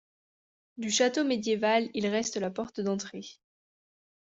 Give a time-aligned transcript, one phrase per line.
[0.77, 3.21] Du château médiéval, il reste la porte d'entrée.